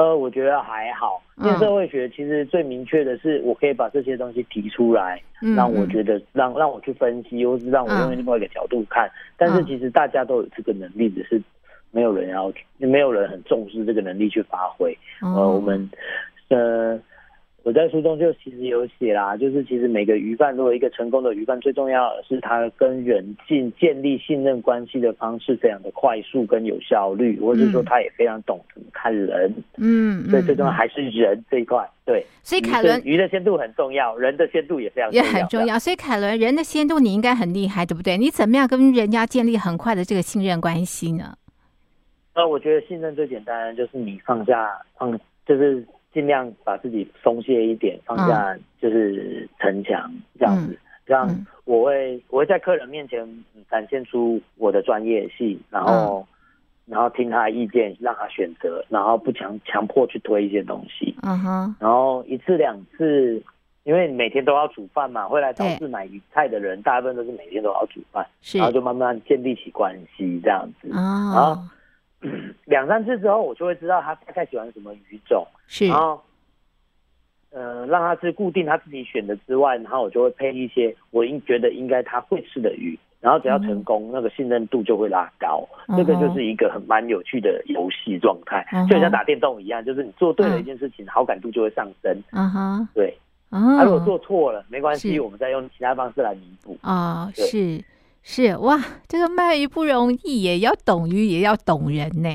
[0.00, 1.22] 呃，我觉得还好。
[1.34, 9.06] 念社会学其实最明确的是，我可以把这些东西提出来，嗯、让我觉得让让我去分析，或是让我用另外一个角度看。
[9.08, 11.38] 嗯、但是其实大家都有这个能力，只是
[11.90, 14.96] 没有人要，没有人很重视这个能力去发挥。
[15.20, 15.90] 嗯、呃，我们
[16.48, 16.98] 呃
[17.62, 31.86] 我在书中就其实有写啦，就是其实每个鱼贩，如果一个成功的鱼贩，最重要的是他跟人进建立信任关系的方式非常的快速跟有效率，或者说他也非常懂怎么看人，嗯，所以最重要还是人这一块。
[32.06, 35.78] 对，所以凯伦鱼的鲜度很重要，人的鲜度也非常重要也很重要。
[35.78, 38.16] 所以凯伦人的鲜度你应该很厉害，对不对？
[38.16, 41.34] 你怎么样跟人家建立很快的这个信任关系呢？
[42.32, 45.12] 呃，我觉得信任最简单就是你放下，放
[45.44, 45.86] 就是。
[46.12, 53.26] 尽量把自己松懈一点，放下就是城墙这样子，这样我会我会在客人面前
[53.70, 56.26] 展现出我的专业性，然后
[56.86, 61.14] 然后听他的意见，让他选择，然后不强强迫去推一些东西。
[61.22, 63.40] 嗯哼，然后一次两次，
[63.84, 70.88] 因为每天都要煮饭嘛，会来超市买鱼菜的人，大部分都是每天都要煮饭，然后就慢慢建立起关系这样子。
[70.88, 71.56] 然后。
[72.66, 76.22] 两三次之后，我就会知道他大概喜欢什么鱼种，是，然后，
[77.50, 92.16] 呃，让他是固定他自己选的之外，然后我就会配一些我应觉得应该他会吃的鱼，然后只要成功，嗯、那个信任度就会拉高，这、嗯、个就是一个很蛮有趣的游戏状态，嗯、就像打电动一样，就是你做对了一件事情，嗯、好感度就会上升。
[92.32, 93.16] 嗯哼，对，
[93.50, 96.78] 他、哦、如果做错了，没关系，我们再用其他方式来弥补。
[96.82, 97.82] 啊、哦，是。
[98.22, 98.78] 是哇，
[99.08, 102.28] 这个卖鱼不容易耶，也要懂鱼，也要懂人呢。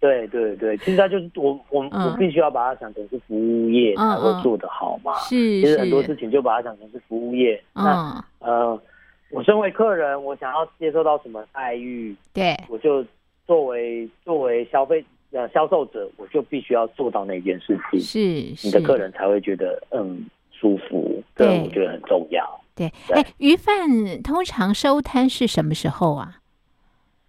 [0.00, 5.12] 对对对，其实他就是我，我、嗯、我必须要把它想成是服务业才会做得好嘛。
[5.18, 7.62] 是、嗯，其实很多事情就把它想成是服务业。
[7.74, 8.82] 嗯、那呃，
[9.30, 13.04] 我身为客人，我想要接受到什么待遇，对，我就
[13.46, 18.00] 作为作为消费呃销售者，我就必须要做到那件事情。
[18.00, 22.59] 是，是你的客人才会觉得嗯舒服，对，我觉得很重要。
[22.74, 26.36] 对，哎，鱼贩通常收摊是什么时候啊？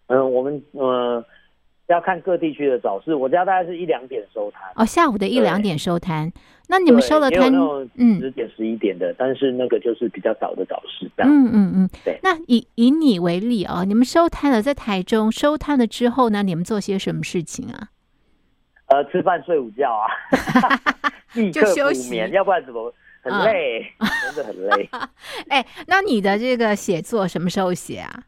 [0.08, 1.24] 嗯，我们呃
[1.88, 4.72] 要看各地区的早市，我家大概是一两点收摊。
[4.76, 6.32] 哦，下午的一两点收摊。
[6.68, 7.52] 那你们收了摊，
[7.96, 11.10] 嗯，十点十一点的，但是那个就是比较早的早市。
[11.18, 12.18] 嗯嗯嗯，对。
[12.24, 17.90] 那以以你为例啊，你们收摊了，在台中收摊了之后呢，你们做些什么事情啊？
[18.88, 20.08] 呃，吃饭睡午觉啊，
[21.36, 22.94] 立刻补眠，要不然怎么？
[23.22, 24.90] 很累，嗯、 真的很累。
[25.50, 28.24] 哎、欸，那你的这个写作什么时候写啊？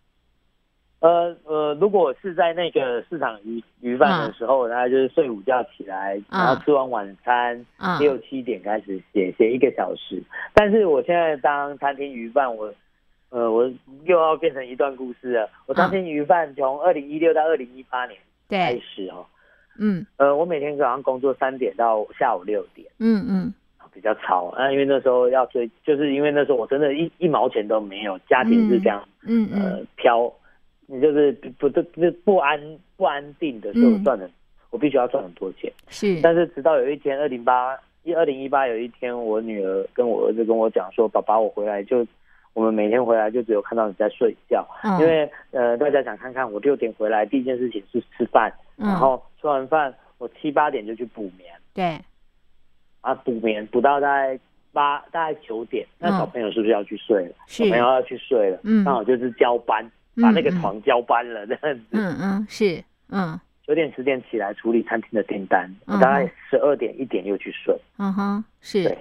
[0.99, 7.65] 呃呃，如果是在那个市场鱼鱼贩的时候，大概、嗯、就是睡午觉起来，嗯、然后吃完晚餐，
[7.99, 10.23] 六七、嗯、点开始写，写一个小时。
[10.53, 12.73] 但是我现在当餐厅鱼贩，我
[13.31, 13.69] 呃我
[14.05, 15.49] 又要变成一段故事了。
[15.65, 19.25] 我餐厅鱼贩从二零一六到二零一八年开始哦，
[19.77, 23.53] 嗯呃，我每天早上工作三点到下午六点，嗯嗯。
[23.93, 30.33] 嗯比较吵啊，因为那时候要追，就是因为那时候我真的一一毛钱都没有，家庭是这样，嗯嗯，呃，飘，
[30.87, 32.59] 你就是不不不不安
[32.97, 34.27] 不安定的时候赚的，
[34.71, 36.19] 我必须要赚很多钱，是。
[36.21, 42.05] 但是直到有一天，二零八一二零一八有一天，我女儿跟我儿子跟我讲说，爸爸，我回来就
[42.53, 44.67] 我们每天回来就只有看到你在睡觉，
[44.99, 51.99] 因为呃大家想看看我六点回来第一件事情是吃饭，然后吃完饭我七八点就去补眠，对。
[53.03, 54.39] 啊，补眠补到大概
[54.71, 57.29] 八，大概九点，那小朋友是不是要去睡了？
[57.31, 59.85] 嗯、小朋友要去睡了，嗯，刚好就是交班，
[60.15, 61.83] 嗯、把那个床交班了这样子。
[61.91, 67.77] 嗯嗯，是，嗯，九点十点起来处理餐厅的订单，我、大概十二点一点又去睡。
[67.99, 68.83] 嗯哼，是。
[68.83, 68.97] 对。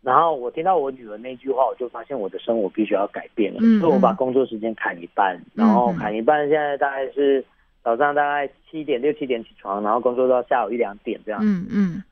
[0.00, 7.44] 然后我听到我女儿那句话，我就发现我的生活必须要改变了，嗯、所以我把工作时间砍一半，然后砍一半，现在大概是
[7.82, 11.40] 早上大概七点六七点起床，然后工作到下午一两点这样。
[11.42, 12.02] 嗯嗯。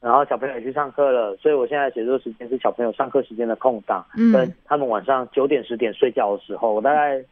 [0.00, 7.24] 然后小朋友也去上课了，所以我现在写作时间是小朋友上课时间的空档，嗯，跟他们晚上九点十点睡觉的时候，我大概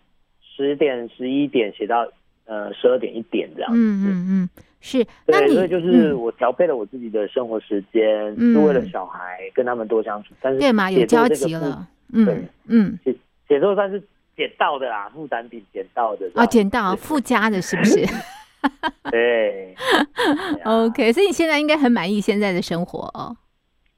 [0.42, 2.09] 十点十一点写到
[2.46, 3.77] 呃十二点一点这样子。
[3.79, 4.50] 嗯嗯嗯，
[4.81, 5.05] 是。
[5.27, 10.35] 对，所以就是我调配了我自己的生活时间，是为了小孩跟他们多相处。
[10.40, 11.87] 但是对嘛，有交集了。
[12.12, 13.14] 嗯，对，嗯，写
[13.46, 14.03] 写作算是
[14.37, 16.29] 捡到的啦，副产品捡到的。
[16.35, 18.05] 啊，捡到附加的是不是？
[19.11, 19.74] 对，
[20.64, 23.37] OK，所以你现在应该很满意现在的生活哦。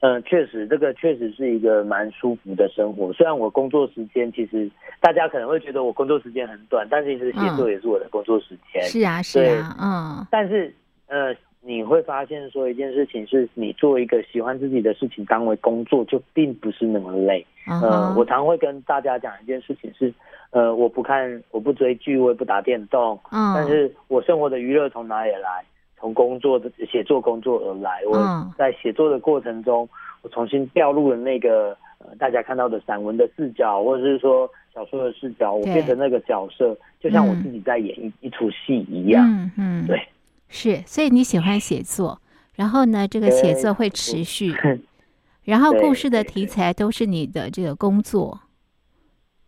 [0.00, 3.12] 嗯，确实，这个确实是一个蛮舒服的生活。
[3.14, 8.82] 虽然我工作时间其实大家可能会觉得我工作时间很短，但其实写作也是我的工作时间。
[8.84, 10.26] 是啊，是啊，嗯。
[10.30, 10.72] 但是，
[11.06, 17.44] 呃，你会发现说一件事情是，你做一个喜欢自己的事情当为工作，就并不是那么累。
[17.66, 20.12] 嗯，我常会跟大家讲一件事情是。
[20.56, 23.20] 呃，我不看，我不追剧，我也不打电动。
[23.30, 25.62] 嗯，但是我生活的娱乐从哪里来？
[25.98, 28.00] 从工作的写作工作而来。
[28.06, 28.16] 我
[28.56, 29.86] 在写作的过程中，
[30.22, 39.50] 我重新掉入了那个呃大家看到的散文的视角，或者是说小说的视角，我变成那个角色，就像我自己在演一一出戏一样。
[39.58, 40.08] 嗯对，
[40.48, 40.82] 是。
[40.86, 42.18] 所以你喜欢写作，
[42.54, 44.54] 然后呢，这个写作会持续。
[45.44, 48.40] 然后故事的题材都是你的这个工作，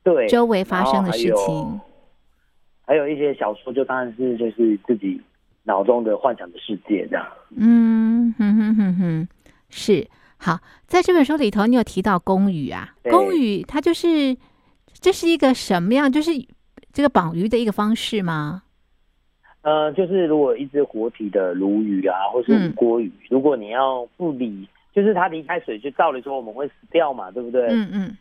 [0.03, 1.81] 对，周围发生的事情，
[2.87, 5.21] 还有一些小说，就当然是就是自己
[5.65, 7.27] 脑中的幻想的世界这样。
[7.57, 9.29] 嗯哼哼哼哼，
[9.69, 10.07] 是。
[10.41, 12.95] 好，在这本书里头，你有提到公鱼啊？
[13.11, 14.37] 公鱼它就是，
[14.93, 16.11] 这是一个什么样？
[16.11, 16.31] 就是
[16.93, 18.63] 这个绑鱼的一个方式吗？
[19.63, 27.67] 呃，就是如果一只活体的鲈鱼啊，或是吴郭鱼，嗯、如果你要不理，就是它离开水，就照理说我们会死掉嘛，对不对？
[27.67, 28.17] 嗯嗯。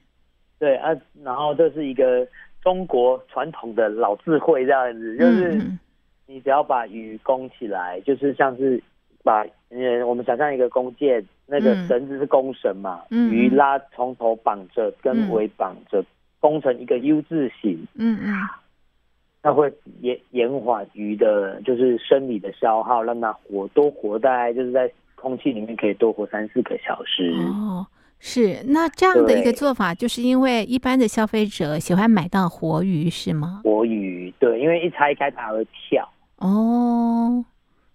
[0.59, 2.27] 对啊，然后这是一个
[2.61, 5.61] 中国传统的老智慧，这样子，就是
[6.25, 8.81] 你只要把鱼弓起来，就是像是
[9.23, 11.25] 把嗯，我们想象一个弓箭。
[11.49, 16.03] 那个绳子是弓绳嘛，嗯、鱼拉从头绑着，跟尾绑着，
[16.41, 17.87] 弓、嗯、成一个 U 字形。
[17.93, 18.35] 嗯嗯，
[19.41, 27.31] 它会延延缓鱼的，就是生理的消耗，让它活多活，大概就是在空气里面可以多活三四个小时。
[27.31, 27.87] 哦，
[28.19, 33.61] 是那这样的一个做法，就是因为一般的消费者喜欢买到活鱼，是吗？
[33.63, 36.07] 活鱼，对，因为一拆开它会跳。
[36.37, 37.43] 哦，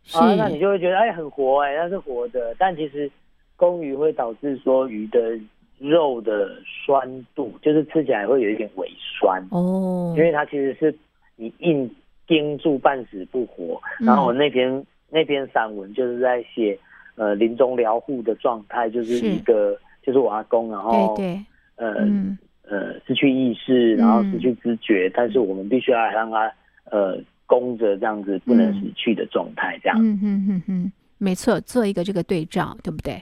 [0.05, 3.11] 是，啊、那你就会觉得哎很活哎，它是活的，但其实。
[3.55, 5.39] 公鱼会导致说鱼的
[5.79, 10.93] 肉的酸度，就是吃起来会有一点微酸哦，因为它其实是
[11.37, 11.89] 你硬
[12.27, 13.81] 盯住半死不活。
[14.01, 16.77] 嗯、然后我那篇那篇散文就是在写
[17.15, 21.45] 呃临终疗护的状态，就是一个是就是我阿公，然后对对。
[21.77, 26.53] 呃、嗯、呃失去意识，然后失去知觉，嗯、但是我们必须要让他
[26.91, 29.99] 呃供着这样子不能死去的状态，这样。
[29.99, 33.15] 嗯嗯嗯嗯，没错，做一个这个对照，对不对？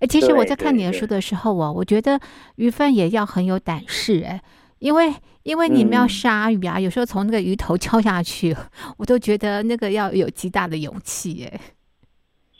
[0.00, 2.18] 哎，其实我在看你的书的时候啊，我觉得
[2.56, 4.40] 鱼贩也要很有胆识哎，
[4.78, 8.54] 因为因为你们要杀鱼啊，嗯、有时候从那个鱼头敲下去，
[8.96, 11.60] 我都觉得那个要有极大的勇气哎。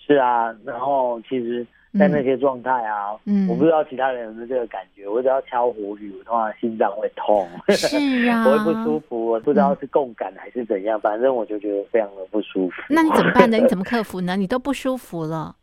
[0.06, 1.66] 是啊，然后其实，
[1.98, 12.82] 在那些状态啊，嗯，我不知道其他人有没有这个感觉，我只要敲活鱼，我通常心脏会痛，是啊， 我会不舒服，我不知道是共感还是怎样，反正我就觉得非常的不舒服。
[12.90, 13.58] 那你怎么办呢？
[13.58, 14.36] 你怎么克服呢？
[14.36, 15.56] 你都不舒服了。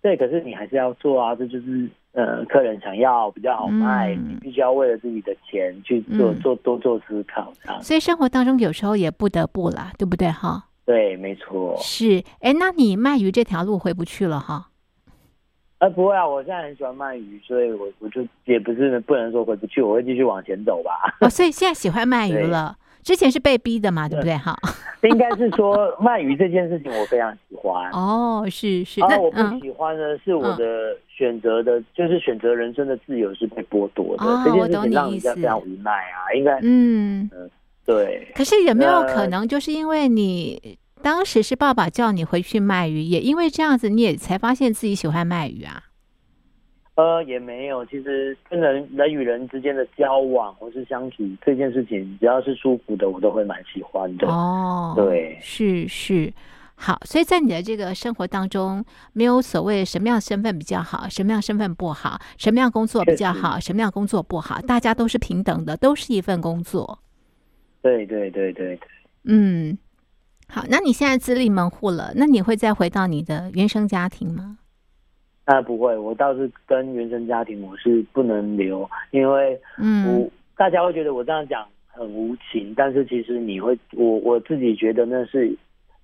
[0.00, 7.80] 对，可是你还是要做啊，这就是呃，客人想要比较好卖，嗯、你必须要为了自己的钱去做、嗯、做多做思考啊。
[7.80, 10.66] 所以生活当中有时候也不得不啦，对不对哈？
[10.84, 11.74] 对，没错。
[11.78, 14.68] 是，哎，那你卖鱼这条路回不去了哈？
[15.78, 20.90] 呃，不会啊，我现在很喜欢鳗鱼，所以我我就也不是不能说回不去，我会继续往前走吧。
[21.20, 22.76] 哦，所以现在喜欢鳗鱼了。
[23.02, 24.34] 之前是被逼的嘛，对不对？
[24.34, 24.56] 哈，
[25.02, 28.98] 应该是说鳗鱼这件事情我非常喜欢 哦，是是。
[29.02, 34.24] 然后我不喜欢的是我的选择的，就是选择人生的自由是被剥夺的。
[34.42, 37.50] 这件事情让人家非常无奈啊，应该嗯嗯
[37.84, 38.26] 对。
[38.34, 45.82] 可是有没有可能，就是因为你当时是爸爸叫你回去卖鱼，也因为这样子，你也才发现自己喜欢卖鱼啊？
[46.94, 47.84] 呃，也没有。
[47.84, 54.26] 其实跟人人与人之间的交往或是相处这件事情，只要是舒服的，我都会蛮喜欢的。
[54.26, 56.32] 哦，对，是是，
[56.74, 56.98] 好。
[57.04, 66.98] 所以在你的这个生活当中，没有所谓什么样身份比较好，什么样身份不好，什么样工作比较好，什么样工作不好，大家都是平等的，都是一份工作。
[67.82, 68.88] 对对对对对。
[69.24, 69.76] 嗯，
[70.48, 70.64] 好。
[70.68, 74.58] 那你现在自立门户了，那你会再回到你的原生家庭吗？
[75.44, 85.54] 啊，不会，我倒是跟原生家庭我是不能留，因为我，嗯，大家会觉得我这样讲很无情，但是其实你会，我我自己觉得那是，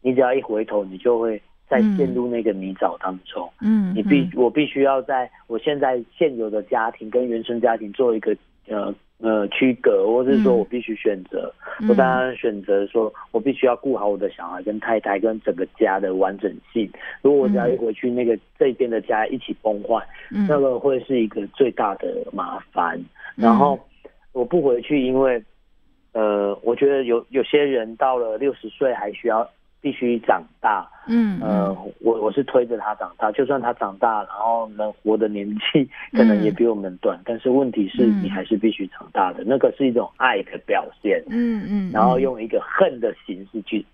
[0.03, 8.37] 你只要一回头，你就会再陷入那个泥沼当中，嗯，你必我必须要在我现在现有的家庭跟原生家庭做一个
[8.71, 8.95] 呃。
[9.23, 16.91] 呃，区隔，或是说我必须选择，嗯、我当然选择说，我必须要顾好我的小孩跟太太跟整个家的完整性。
[17.21, 22.99] 如果我只要一回去，那个这边的家一起崩坏，嗯、那个会是一个最大的麻烦。
[23.37, 23.79] 嗯、然后
[24.33, 25.45] 我不回去，因为
[26.15, 29.47] 呃，我觉得有有些人到了六十岁还需要。
[29.81, 43.85] 必须长大，嗯，呃，我我是推着他长大，就算他长大，然后能活的年纪可能也比我们短，嗯、但是问题是你还是必须长大的，嗯、那个是一种爱的表现，嗯嗯，然后用一个恨的形式去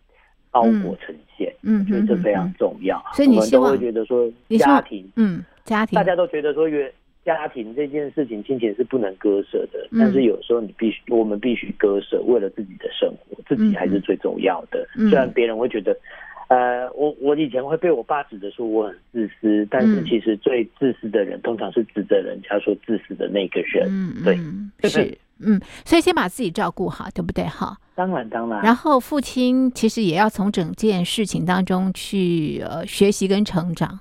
[0.51, 3.01] 包裹呈现，嗯，我觉得这非常重要。
[3.13, 6.93] 所以你希望我们都会觉得说家庭，嗯，家庭，大家都觉得说约。
[7.27, 9.89] 家庭这件事情，亲情是不能割舍的。
[9.91, 14.87] 嗯、但是有时候你必须，我们必须割舍，为了自己的生活，自己还是最重要的。
[14.97, 15.99] 嗯、虽然别人会觉得，
[16.47, 23.89] 呃，我我以前会被我爸指着说我很自私，但是其实最自私的人，通常是指着人家说自私的那个人。
[23.91, 27.45] 嗯，对，是，嗯，所以先把自己照顾好，对不对？
[27.45, 28.63] 哈，当然，当然。
[28.63, 33.99] 然后父亲其实也要从整件事情当中去呃学习跟成长。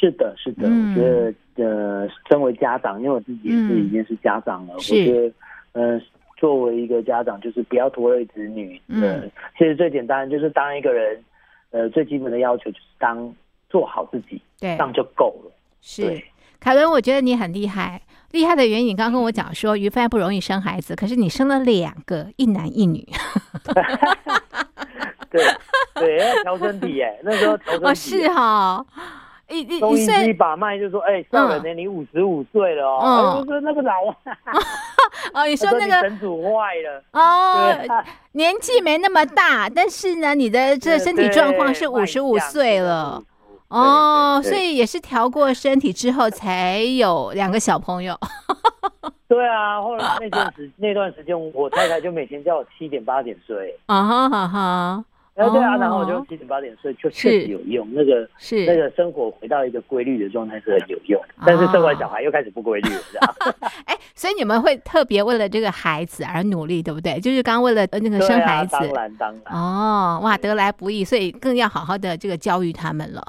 [0.00, 5.32] 是的，是的，嗯、我觉得呃，身为家长，因为我自己也是已经是家长了，嗯、我觉得
[5.72, 6.00] 呃，
[6.36, 8.80] 作为一个家长，就是不要拖累子女。
[8.88, 11.22] 嗯，其实最简单就是当一个人，
[11.70, 13.32] 呃，最基本的要求就是当
[13.70, 15.52] 做好自己，对，这样就够了。
[15.80, 16.20] 是，
[16.58, 23.06] 凯伦，我觉得你很厉害，厉害的原因，你刚刚跟我讲说，于帆不容易生孩子，可是你生了两个，一男一女。
[25.30, 25.42] 对
[25.94, 27.86] 对，要调身体哎，那时候调身体。
[27.86, 28.86] 哦，是哈。
[29.48, 33.00] 一一中医一把脉就说：“哎、欸，少年，你五十五岁了哦。
[33.02, 34.16] 嗯”我、欸、说：“那个老啊。
[35.34, 43.22] ”哦，你说那个神主坏了哦，年纪没那么大，但是呢，你的这身体状况是五十五岁了
[43.68, 48.18] 哦，所以也是调过身体之后才有两个小朋友。
[49.28, 53.76] 对啊，后来那段时那段时间，我太太就每天叫我七点八点睡。
[53.86, 55.04] 啊哈哈哈。
[55.34, 57.88] 哎，对啊，然后我就七点八点睡，就确实有用。
[57.92, 63.34] 那个是那个生活回到一个规律的状态是很有用，但是生完小孩又开始不规律了，
[63.86, 67.18] 哎，所以你们会特别为了这个孩子而努力，对不对？
[67.18, 69.54] 就是刚刚为了那个生孩子，当然当然。
[69.54, 73.22] 哦，哇，得来不易，所以更要好好的这个教育他们了。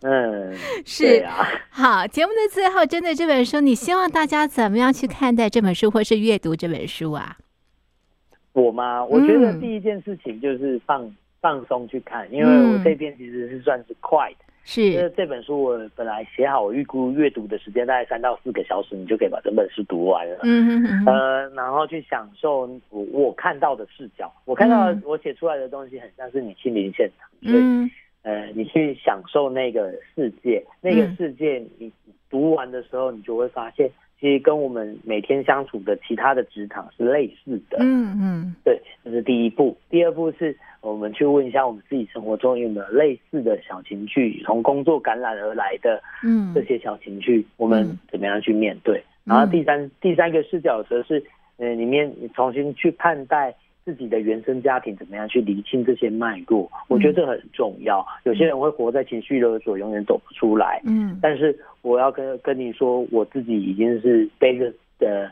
[0.00, 0.52] 嗯，
[0.84, 1.46] 是啊。
[1.70, 7.36] 好，节目的最后，针对这本书，你希望大家怎么样去看待这本书，或是阅读这本书啊？
[8.52, 9.04] 我吗？
[9.04, 14.44] 我觉得第一件事情就是放、嗯、放松去看，因为我这边其实是算是快的。
[14.64, 20.38] 是，因为这本书我本来写好，我预估阅读的时间大概三到四个小时，你就可以把整本书读完了。
[20.42, 21.12] 嗯哼哼。
[21.12, 27.90] 呃，然后去享受我我看到的视角，我看到我写出来的东西很像是你亲临现场，嗯、所以
[28.22, 31.90] 呃，你去享受那个世界，那个世界你
[32.30, 33.90] 读完的时候，你就会发现。
[34.22, 39.76] 其实跟我们每天相处的其他的职场是类似的，嗯嗯，对，这是第一步。
[39.90, 49.02] 第二步是我们去问一下我们自己生活中有没有类似的小情绪，从工作感染而来的，嗯，这些小情绪，我们怎么样去面对？
[49.24, 51.20] 然后第三第三个视角则是，
[51.56, 53.52] 呃，里面你重新去看待。
[53.84, 56.70] 自己的原生家庭怎么样去理清这些脉络？
[56.88, 58.06] 我觉得这很重要。
[58.22, 60.80] 有些人会活在情绪勒索，永远走不出来。
[60.84, 65.28] 嗯，但是我要跟跟你说，我自己已经是背着的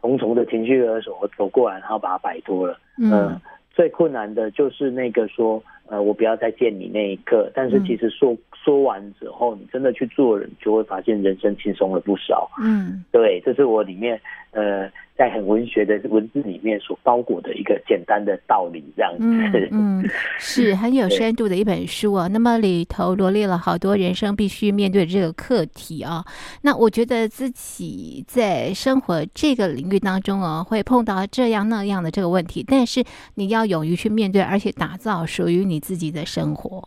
[0.00, 2.76] 重重的情绪勒索，我走过来，然后把它摆脱了。
[2.98, 7.48] 嗯，最困难的就是那个说，呃，我不要再见你那一刻。
[7.54, 12.50] 但是其实说说完之后，你真的去做人，就会发现人生轻松了不少。
[12.60, 14.20] 嗯，对，这是我里面
[14.50, 14.90] 呃。
[15.16, 19.24] 在很文学的文字里面所包裹的一个简单的道理，这样子，
[19.72, 22.28] 嗯， 嗯，是很有深度的一本书啊。
[22.28, 26.24] 那么里头罗列了好多人生必须面对的这个课题啊。
[26.62, 33.02] 那我觉得自己在生活这个领域当中啊，会碰到这样那样的这个问题，但是
[33.36, 36.86] 你要勇于去面对，而且打造属于你自己的生活。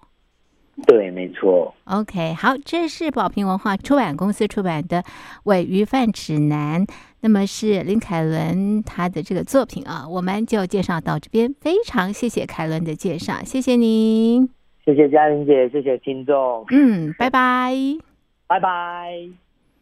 [0.88, 1.76] 对，没错。
[1.84, 5.02] OK，好，这是宝瓶文化出版公司出版的
[5.44, 6.86] 《伪鱼饭指南》，
[7.22, 11.54] 那么是林凯伦他的这个作品啊，我们就介绍到这边。
[11.60, 14.50] 非常谢谢凯伦的介绍，谢谢您，
[14.86, 17.76] 谢谢嘉玲姐，谢谢听众，嗯， 拜拜，
[18.48, 19.49] 拜拜。